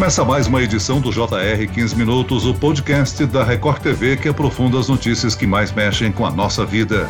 [0.00, 4.80] Começa mais uma edição do JR 15 Minutos, o podcast da Record TV que aprofunda
[4.80, 7.06] as notícias que mais mexem com a nossa vida.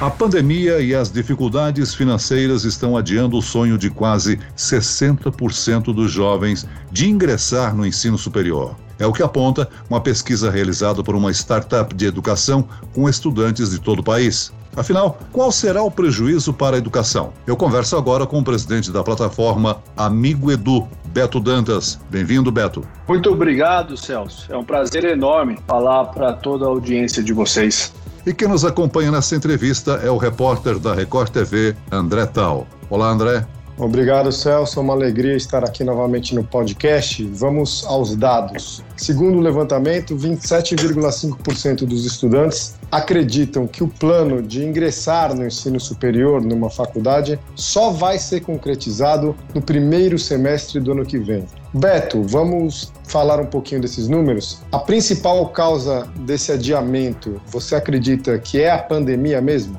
[0.00, 6.66] A pandemia e as dificuldades financeiras estão adiando o sonho de quase 60% dos jovens
[6.90, 8.74] de ingressar no ensino superior.
[8.98, 13.78] É o que aponta uma pesquisa realizada por uma startup de educação com estudantes de
[13.78, 14.50] todo o país.
[14.74, 17.34] Afinal, qual será o prejuízo para a educação?
[17.46, 21.98] Eu converso agora com o presidente da plataforma Amigo Edu, Beto Dantas.
[22.10, 22.86] Bem-vindo, Beto.
[23.08, 24.52] Muito obrigado, Celso.
[24.52, 27.90] É um prazer enorme falar para toda a audiência de vocês.
[28.26, 32.66] E quem nos acompanha nessa entrevista é o repórter da Record TV, André Tal.
[32.90, 33.46] Olá, André.
[33.78, 34.78] Obrigado, Celso.
[34.78, 37.22] É uma alegria estar aqui novamente no podcast.
[37.32, 38.82] Vamos aos dados.
[38.96, 46.40] Segundo o levantamento, 27,5% dos estudantes acreditam que o plano de ingressar no ensino superior
[46.40, 51.44] numa faculdade só vai ser concretizado no primeiro semestre do ano que vem.
[51.74, 54.62] Beto, vamos falar um pouquinho desses números?
[54.72, 59.76] A principal causa desse adiamento, você acredita que é a pandemia mesmo?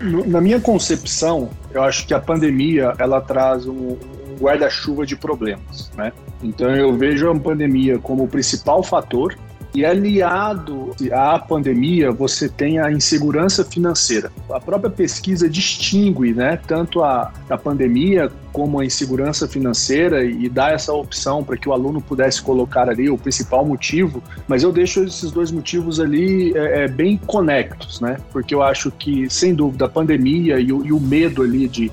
[0.00, 3.96] Na minha concepção, eu acho que a pandemia ela traz um,
[4.40, 6.12] guarda-chuva de problemas, né?
[6.42, 9.36] Então eu vejo a pandemia como o principal fator
[9.74, 14.32] e aliado à pandemia, você tem a insegurança financeira.
[14.50, 20.70] A própria pesquisa distingue né, tanto a, a pandemia como a insegurança financeira e dá
[20.70, 25.02] essa opção para que o aluno pudesse colocar ali o principal motivo, mas eu deixo
[25.04, 28.16] esses dois motivos ali é, é, bem conectos, né?
[28.32, 31.90] Porque eu acho que, sem dúvida, a pandemia e o, e o medo ali de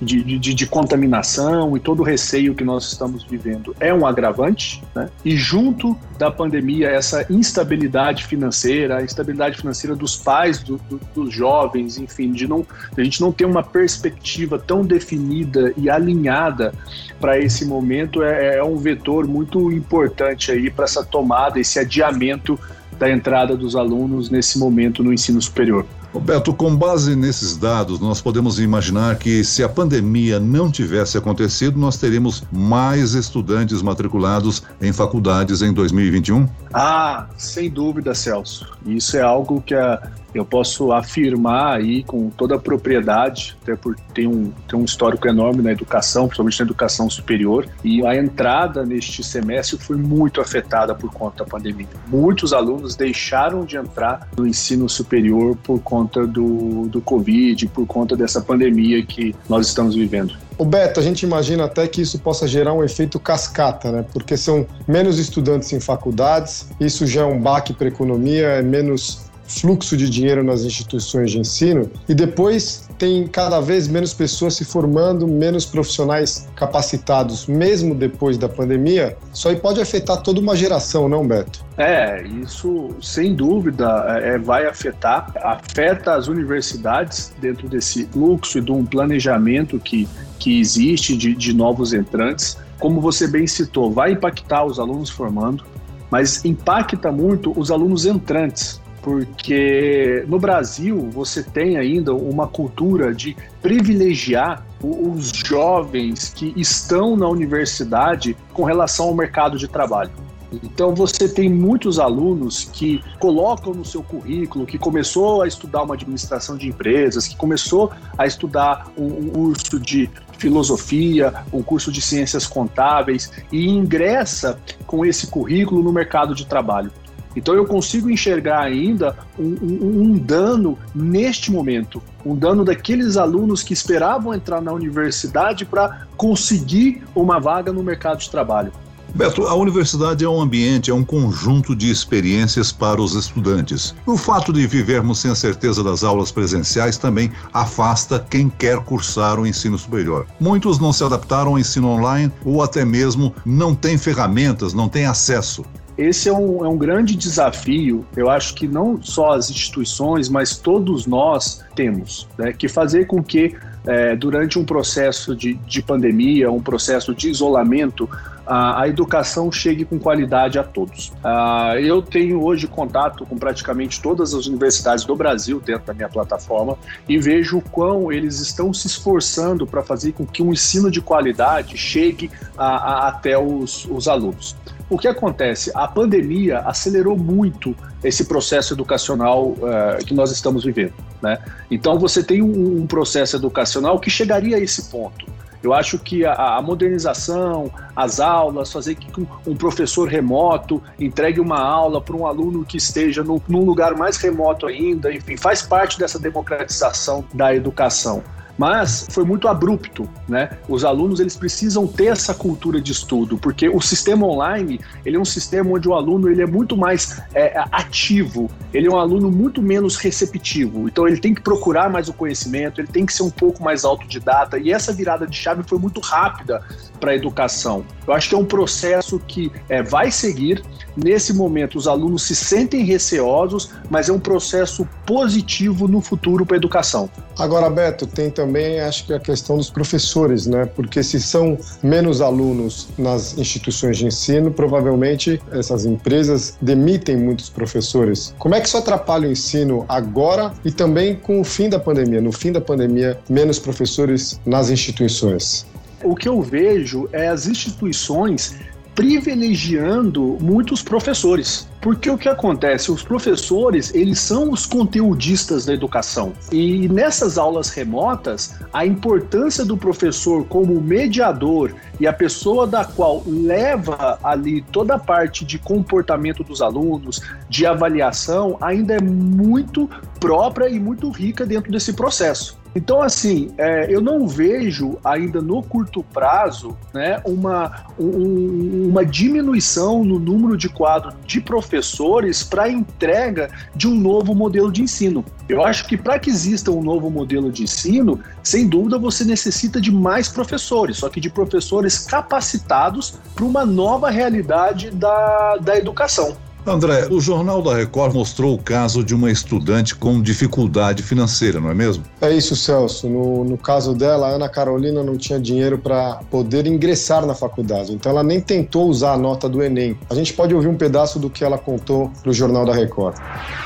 [0.00, 4.82] de, de, de, contaminação e todo o receio que nós estamos vivendo é um agravante,
[4.94, 5.10] né?
[5.24, 11.32] E junto da pandemia, essa instabilidade financeira, a instabilidade financeira dos pais, do, do, dos
[11.32, 12.66] jovens, enfim, de não,
[12.96, 16.72] a gente não ter uma perspectiva tão definida e alinhada
[17.20, 22.58] para esse momento é, é um vetor muito importante aí para essa tomada, esse adiamento
[22.98, 25.86] da entrada dos alunos nesse momento no ensino superior.
[26.12, 31.78] Roberto, com base nesses dados, nós podemos imaginar que se a pandemia não tivesse acontecido,
[31.78, 36.48] nós teríamos mais estudantes matriculados em faculdades em 2021?
[36.74, 38.66] Ah, sem dúvida, Celso.
[38.84, 43.96] Isso é algo que a, eu posso afirmar aí com toda a propriedade, até por
[44.14, 48.84] ter um, ter um histórico enorme na educação, principalmente na educação superior, e a entrada
[48.84, 51.88] neste semestre foi muito afetada por conta da pandemia.
[52.06, 58.16] Muitos alunos deixaram de entrar no ensino superior por conta do, do Covid, por conta
[58.16, 60.34] dessa pandemia que nós estamos vivendo.
[60.60, 64.04] O Beto, a gente imagina até que isso possa gerar um efeito cascata, né?
[64.12, 68.62] Porque são menos estudantes em faculdades, isso já é um baque para a economia, é
[68.62, 74.54] menos fluxo de dinheiro nas instituições de ensino e depois tem cada vez menos pessoas
[74.54, 79.16] se formando, menos profissionais capacitados, mesmo depois da pandemia.
[79.34, 81.64] Isso aí pode afetar toda uma geração, não, Beto?
[81.76, 83.86] É, isso sem dúvida
[84.22, 90.60] é, vai afetar, afeta as universidades dentro desse fluxo e de um planejamento que, que
[90.60, 92.56] existe de, de novos entrantes.
[92.78, 95.64] Como você bem citou, vai impactar os alunos formando,
[96.10, 103.36] mas impacta muito os alunos entrantes porque no Brasil você tem ainda uma cultura de
[103.62, 110.10] privilegiar os jovens que estão na universidade com relação ao mercado de trabalho.
[110.52, 115.94] Então você tem muitos alunos que colocam no seu currículo que começou a estudar uma
[115.94, 122.46] administração de empresas, que começou a estudar um, curso de filosofia, um curso de ciências
[122.46, 126.90] contábeis e ingressa com esse currículo no mercado de trabalho.
[127.34, 133.62] Então eu consigo enxergar ainda um, um, um, dano neste momento, um dano daqueles alunos
[133.62, 138.72] que esperavam entrar na universidade para conseguir uma vaga no mercado de trabalho.
[139.14, 143.94] Beto, a universidade é um ambiente, é um conjunto de experiências para os estudantes.
[144.06, 149.38] O fato de vivermos sem a certeza das aulas presenciais também afasta quem quer cursar
[149.38, 150.26] o ensino superior.
[150.38, 155.06] Muitos não se adaptaram ao ensino online ou até mesmo não têm ferramentas, não têm
[155.06, 155.64] acesso
[156.00, 160.56] esse é um, é um grande desafio, eu acho que não só as instituições, mas
[160.56, 163.54] todos nós temos, né, que fazer com que
[163.86, 168.08] é, durante um processo de, de pandemia, um processo de isolamento,
[168.50, 171.12] a, a educação chegue com qualidade a todos.
[171.22, 176.08] Ah, eu tenho hoje contato com praticamente todas as universidades do Brasil dentro da minha
[176.08, 176.76] plataforma
[177.08, 181.00] e vejo o quão eles estão se esforçando para fazer com que um ensino de
[181.00, 184.56] qualidade chegue a, a, até os, os alunos.
[184.88, 185.70] O que acontece?
[185.72, 190.94] A pandemia acelerou muito esse processo educacional uh, que nós estamos vivendo.
[191.22, 191.38] Né?
[191.70, 195.26] Então, você tem um, um processo educacional que chegaria a esse ponto.
[195.62, 199.10] Eu acho que a, a modernização, as aulas, fazer que
[199.46, 204.16] um professor remoto entregue uma aula para um aluno que esteja no, num lugar mais
[204.16, 208.22] remoto ainda, enfim, faz parte dessa democratização da educação
[208.60, 210.58] mas foi muito abrupto, né?
[210.68, 215.18] Os alunos eles precisam ter essa cultura de estudo, porque o sistema online ele é
[215.18, 219.30] um sistema onde o aluno ele é muito mais é, ativo, ele é um aluno
[219.30, 223.22] muito menos receptivo, então ele tem que procurar mais o conhecimento, ele tem que ser
[223.22, 226.62] um pouco mais autodidata e essa virada de chave foi muito rápida
[227.00, 227.82] para a educação.
[228.06, 230.62] Eu acho que é um processo que é, vai seguir.
[230.96, 236.56] Nesse momento, os alunos se sentem receosos, mas é um processo positivo no futuro para
[236.56, 237.08] a educação.
[237.38, 238.49] Agora, Beto, tem também,
[238.86, 240.66] acho que a questão dos professores, né?
[240.66, 248.34] Porque se são menos alunos nas instituições de ensino, provavelmente essas empresas demitem muitos professores.
[248.38, 252.20] Como é que isso atrapalha o ensino agora e também com o fim da pandemia?
[252.20, 255.66] No fim da pandemia, menos professores nas instituições.
[256.02, 258.54] O que eu vejo é as instituições
[259.00, 261.66] privilegiando muitos professores.
[261.80, 262.92] Porque o que acontece?
[262.92, 266.34] Os professores, eles são os conteudistas da educação.
[266.52, 273.22] E nessas aulas remotas, a importância do professor como mediador e a pessoa da qual
[273.26, 279.88] leva ali toda a parte de comportamento dos alunos, de avaliação, ainda é muito
[280.20, 282.59] própria e muito rica dentro desse processo.
[282.74, 290.04] Então, assim, é, eu não vejo ainda no curto prazo né, uma, um, uma diminuição
[290.04, 295.24] no número de quadros de professores para a entrega de um novo modelo de ensino.
[295.48, 299.80] Eu acho que para que exista um novo modelo de ensino, sem dúvida você necessita
[299.80, 306.36] de mais professores, só que de professores capacitados para uma nova realidade da, da educação.
[306.66, 311.70] André, o Jornal da Record mostrou o caso de uma estudante com dificuldade financeira, não
[311.70, 312.04] é mesmo?
[312.20, 313.08] É isso, Celso.
[313.08, 317.92] No, no caso dela, a Ana Carolina não tinha dinheiro para poder ingressar na faculdade,
[317.92, 319.96] então ela nem tentou usar a nota do Enem.
[320.08, 323.16] A gente pode ouvir um pedaço do que ela contou no Jornal da Record.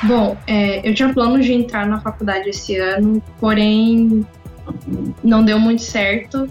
[0.05, 4.25] Bom, é, eu tinha planos de entrar na faculdade esse ano, porém
[5.23, 6.49] não deu muito certo,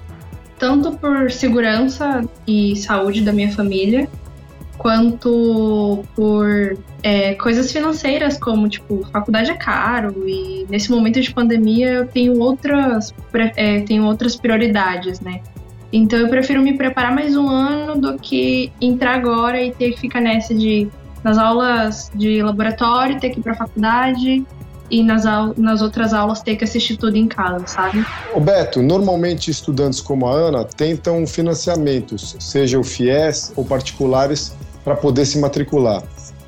[0.59, 4.09] tanto por segurança e saúde da minha família,
[4.83, 11.89] quanto por é, coisas financeiras, como, tipo, faculdade é caro e nesse momento de pandemia
[11.89, 13.13] eu tenho outras,
[13.55, 15.39] é, tenho outras prioridades, né?
[15.91, 20.01] Então eu prefiro me preparar mais um ano do que entrar agora e ter que
[20.01, 20.89] ficar nessa de
[21.23, 24.45] nas aulas de laboratório, ter que ir para faculdade
[24.91, 25.23] e nas,
[25.57, 28.05] nas outras aulas ter que assistir tudo em casa, sabe?
[28.35, 34.53] O Beto, normalmente estudantes como a Ana tentam financiamentos, seja o FIES ou particulares,
[34.83, 36.03] para poder se matricular.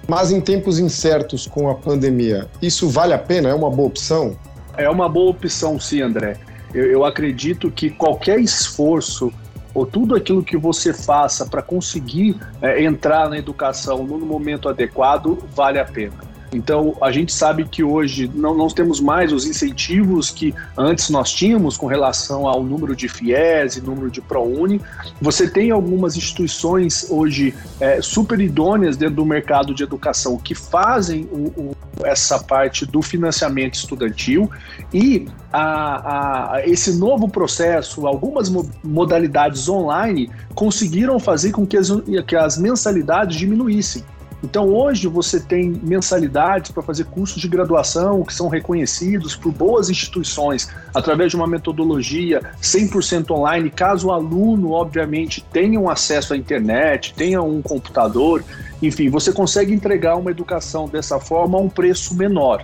[0.07, 3.49] Mas em tempos incertos com a pandemia, isso vale a pena?
[3.49, 4.37] É uma boa opção?
[4.77, 6.37] É uma boa opção, sim, André.
[6.73, 9.31] Eu, eu acredito que qualquer esforço
[9.73, 15.37] ou tudo aquilo que você faça para conseguir é, entrar na educação no momento adequado
[15.53, 16.34] vale a pena.
[16.51, 21.31] Então, a gente sabe que hoje não, não temos mais os incentivos que antes nós
[21.31, 24.81] tínhamos com relação ao número de FIES e número de ProUni.
[25.21, 31.27] Você tem algumas instituições hoje é, super idôneas dentro do mercado de educação que fazem
[31.31, 34.49] o, o, essa parte do financiamento estudantil
[34.93, 38.51] e a, a, esse novo processo, algumas
[38.83, 41.89] modalidades online conseguiram fazer com que as,
[42.27, 44.03] que as mensalidades diminuíssem.
[44.45, 49.89] Então, hoje você tem mensalidades para fazer cursos de graduação que são reconhecidos por boas
[49.89, 56.37] instituições através de uma metodologia 100% online, caso o aluno, obviamente, tenha um acesso à
[56.37, 58.43] internet, tenha um computador,
[58.83, 62.63] enfim, você consegue entregar uma educação dessa forma a um preço menor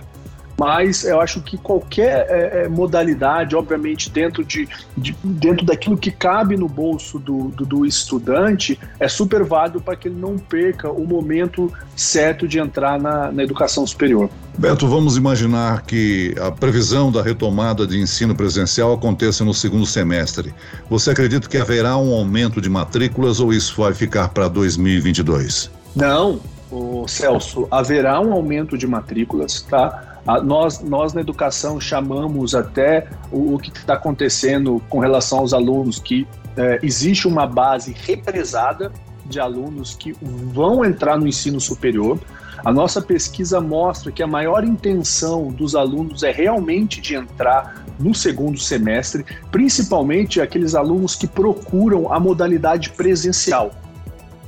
[0.58, 6.10] mas eu acho que qualquer é, é, modalidade, obviamente, dentro, de, de, dentro daquilo que
[6.10, 10.90] cabe no bolso do, do, do estudante, é super válido para que ele não perca
[10.90, 14.30] o momento certo de entrar na, na educação superior.
[14.58, 20.54] Beto, vamos imaginar que a previsão da retomada de ensino presencial aconteça no segundo semestre.
[20.90, 25.70] Você acredita que haverá um aumento de matrículas ou isso vai ficar para 2022?
[25.96, 26.40] Não,
[26.70, 30.11] o Celso, haverá um aumento de matrículas, tá?
[30.44, 35.98] Nós, nós na educação chamamos até o, o que está acontecendo com relação aos alunos,
[35.98, 36.26] que
[36.56, 38.92] é, existe uma base represada
[39.26, 40.14] de alunos que
[40.52, 42.18] vão entrar no ensino superior.
[42.64, 48.14] A nossa pesquisa mostra que a maior intenção dos alunos é realmente de entrar no
[48.14, 53.72] segundo semestre, principalmente aqueles alunos que procuram a modalidade presencial.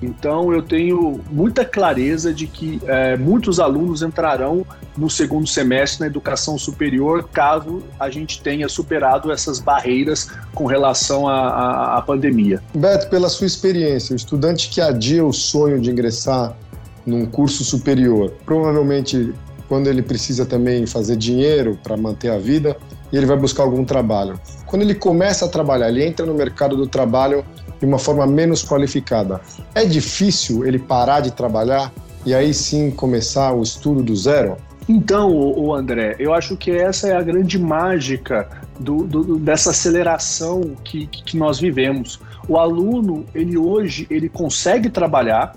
[0.03, 4.67] Então, eu tenho muita clareza de que é, muitos alunos entrarão
[4.97, 11.29] no segundo semestre na educação superior, caso a gente tenha superado essas barreiras com relação
[11.29, 12.63] à, à pandemia.
[12.75, 16.57] Beto, pela sua experiência, o estudante que adia o sonho de ingressar
[17.05, 19.33] num curso superior, provavelmente
[19.69, 22.77] quando ele precisa também fazer dinheiro para manter a vida,
[23.13, 24.39] e ele vai buscar algum trabalho.
[24.67, 27.45] Quando ele começa a trabalhar, ele entra no mercado do trabalho
[27.79, 29.41] de uma forma menos qualificada.
[29.75, 31.93] É difícil ele parar de trabalhar
[32.27, 34.57] e aí sim começar o estudo do zero?
[34.89, 38.49] Então, o André, eu acho que essa é a grande mágica
[38.79, 42.21] do, do, dessa aceleração que, que nós vivemos.
[42.47, 45.57] O aluno, ele hoje, ele consegue trabalhar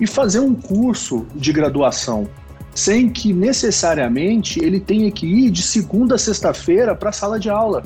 [0.00, 2.28] e fazer um curso de graduação
[2.74, 7.48] sem que necessariamente ele tenha que ir de segunda a sexta-feira para a sala de
[7.48, 7.84] aula.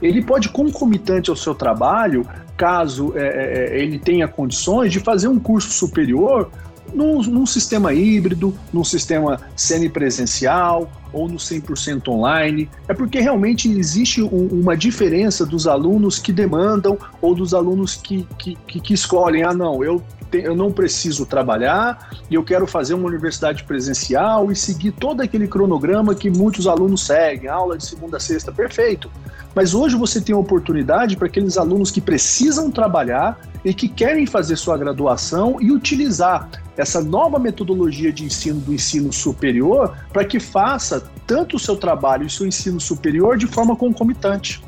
[0.00, 5.28] Ele pode, concomitante ao seu trabalho, caso é, é, é, ele tenha condições de fazer
[5.28, 6.50] um curso superior
[6.94, 12.68] num, num sistema híbrido, num sistema semipresencial ou no 100% online.
[12.88, 18.26] É porque realmente existe um, uma diferença dos alunos que demandam ou dos alunos que,
[18.38, 19.42] que, que, que escolhem.
[19.42, 20.02] Ah, não, eu
[20.32, 25.46] eu não preciso trabalhar e eu quero fazer uma universidade presencial e seguir todo aquele
[25.46, 29.10] cronograma que muitos alunos seguem, aula de segunda a sexta, perfeito.
[29.56, 34.26] Mas hoje você tem a oportunidade para aqueles alunos que precisam trabalhar e que querem
[34.26, 40.38] fazer sua graduação e utilizar essa nova metodologia de ensino do ensino superior para que
[40.38, 44.62] faça tanto o seu trabalho e o seu ensino superior de forma concomitante.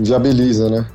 [0.00, 0.86] Viabiliza, né?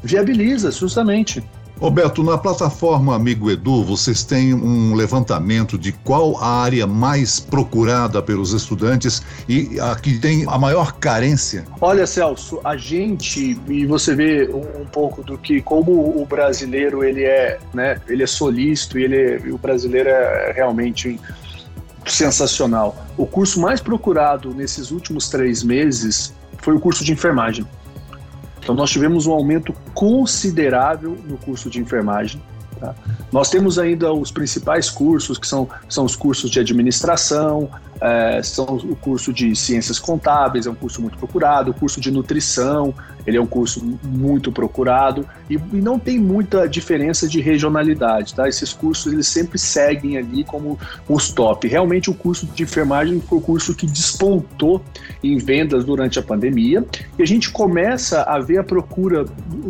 [0.00, 1.42] Viabiliza, justamente.
[1.82, 8.22] Roberto, na plataforma Amigo Edu, vocês têm um levantamento de qual a área mais procurada
[8.22, 11.64] pelos estudantes e a que tem a maior carência?
[11.80, 15.90] Olha, Celso, a gente, e você vê um, um pouco do que, como
[16.22, 21.18] o brasileiro ele é, né, ele é solícito e, ele o brasileiro é realmente
[22.06, 22.96] sensacional.
[23.16, 27.66] O curso mais procurado nesses últimos três meses foi o curso de enfermagem.
[28.62, 32.40] Então, nós tivemos um aumento considerável no curso de enfermagem.
[32.82, 32.96] Tá?
[33.30, 37.70] Nós temos ainda os principais cursos, que são, são os cursos de administração,
[38.00, 42.10] é, são o curso de ciências contábeis, é um curso muito procurado, o curso de
[42.10, 42.92] nutrição,
[43.24, 48.48] ele é um curso muito procurado e, e, não tem muita diferença de regionalidade, tá?
[48.48, 50.76] Esses cursos eles sempre seguem ali como
[51.08, 51.68] os top.
[51.68, 54.82] Realmente o curso de enfermagem foi o curso que despontou
[55.22, 56.84] em vendas durante a pandemia
[57.16, 59.24] e a gente começa a ver a procura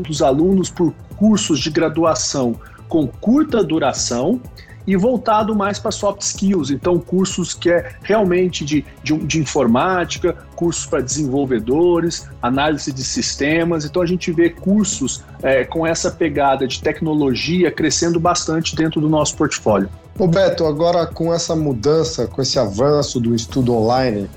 [0.09, 2.57] dos alunos por cursos de graduação
[2.93, 4.39] com curta duração
[4.87, 10.37] e voltado mais para soft skills, então cursos que é realmente de, de, de informática,
[10.55, 16.69] cursos para desenvolvedores, análise de sistemas, então a gente vê cursos é, com essa pegada
[16.69, 19.89] de tecnologia crescendo bastante dentro do nosso portfólio.
[20.19, 24.29] Roberto, agora com essa mudança, com esse avanço do estudo online,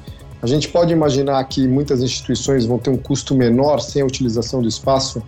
[0.41, 4.61] a gente pode imaginar que muitas instituições vão ter um custo menor sem a utilização
[4.61, 5.21] do espaço,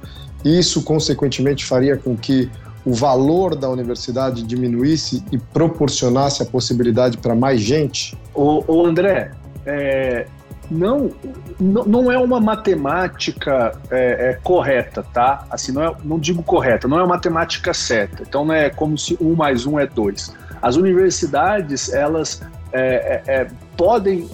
[0.45, 2.49] e isso, consequentemente, faria com que
[2.87, 8.17] o valor da universidade diminuísse e proporcionasse a possibilidade para mais gente?
[8.33, 9.31] O, o André,
[9.65, 10.25] é,
[10.71, 11.11] não,
[11.59, 15.45] não é uma matemática é, é, correta, tá?
[15.51, 18.23] Assim, não, é, não digo correta, não é uma matemática certa.
[18.23, 20.33] Então não é como se um mais um é dois.
[20.61, 22.41] As universidades, elas
[22.71, 24.29] é, é, é podem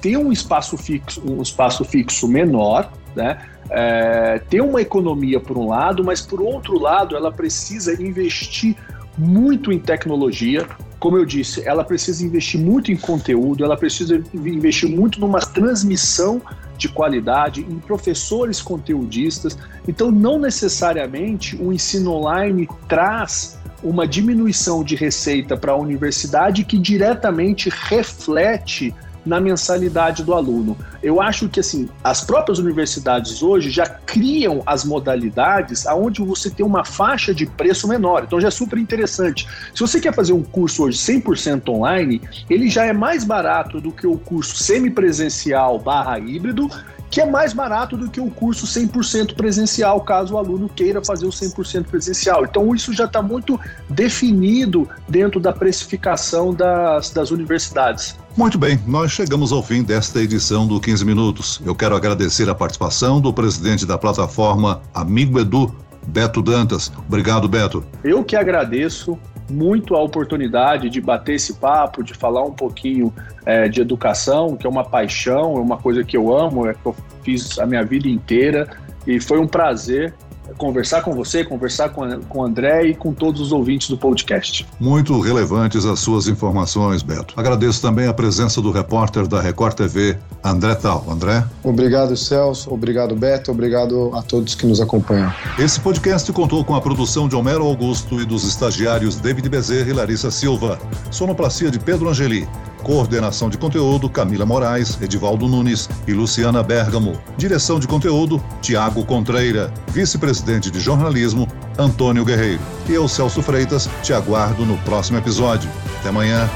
[0.00, 3.38] ter um espaço fixo, um espaço fixo menor, né?
[3.72, 8.76] É, ter uma economia por um lado, mas por outro lado ela precisa investir
[9.16, 10.66] muito em tecnologia.
[10.98, 16.40] Como eu disse, ela precisa investir muito em conteúdo, ela precisa investir muito numa transmissão
[16.76, 19.58] de qualidade, em professores conteudistas.
[19.88, 26.78] Então, não necessariamente o ensino online traz uma diminuição de receita para a universidade que
[26.78, 30.76] diretamente reflete na mensalidade do aluno.
[31.02, 36.64] Eu acho que assim, as próprias universidades hoje já criam as modalidades aonde você tem
[36.64, 38.24] uma faixa de preço menor.
[38.24, 39.46] Então já é super interessante.
[39.74, 43.92] Se você quer fazer um curso hoje 100% online, ele já é mais barato do
[43.92, 46.68] que o curso semipresencial barra híbrido
[47.12, 51.26] que é mais barato do que o curso 100% presencial, caso o aluno queira fazer
[51.26, 52.46] o 100% presencial.
[52.46, 58.16] Então, isso já está muito definido dentro da precificação das, das universidades.
[58.34, 61.60] Muito bem, nós chegamos ao fim desta edição do 15 Minutos.
[61.66, 65.70] Eu quero agradecer a participação do presidente da plataforma Amigo Edu,
[66.06, 66.90] Beto Dantas.
[67.06, 67.84] Obrigado, Beto.
[68.02, 69.18] Eu que agradeço
[69.50, 73.12] muito a oportunidade de bater esse papo, de falar um pouquinho
[73.44, 76.86] é, de educação, que é uma paixão, é uma coisa que eu amo, é que
[76.86, 78.66] eu fiz a minha vida inteira
[79.06, 80.14] e foi um prazer
[80.56, 84.66] conversar com você, conversar com, com o André e com todos os ouvintes do podcast.
[84.78, 87.34] Muito relevantes as suas informações, Beto.
[87.36, 91.04] Agradeço também a presença do repórter da Record TV, André Tal.
[91.08, 91.44] André?
[91.62, 92.72] Obrigado, Celso.
[92.72, 93.50] Obrigado, Beto.
[93.50, 95.32] Obrigado a todos que nos acompanham.
[95.58, 99.92] Esse podcast contou com a produção de Homero Augusto e dos estagiários David Bezerra e
[99.92, 100.78] Larissa Silva.
[101.10, 102.48] Sonoplastia de Pedro Angeli.
[102.82, 107.18] Coordenação de conteúdo: Camila Moraes, Edivaldo Nunes e Luciana Bergamo.
[107.36, 109.72] Direção de conteúdo: Tiago Contreira.
[109.88, 111.48] Vice-presidente de jornalismo:
[111.78, 112.60] Antônio Guerreiro.
[112.88, 115.70] E eu, Celso Freitas, te aguardo no próximo episódio.
[116.00, 116.48] Até amanhã.